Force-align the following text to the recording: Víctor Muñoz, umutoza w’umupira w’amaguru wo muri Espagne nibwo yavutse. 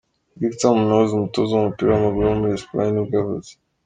Víctor 0.41 0.71
Muñoz, 0.77 1.09
umutoza 1.13 1.51
w’umupira 1.53 1.89
w’amaguru 1.91 2.25
wo 2.29 2.37
muri 2.39 2.53
Espagne 2.57 2.91
nibwo 2.91 3.13
yavutse. 3.19 3.51